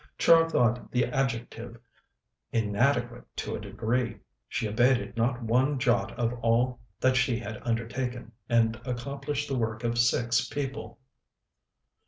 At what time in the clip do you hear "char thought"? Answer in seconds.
0.17-0.89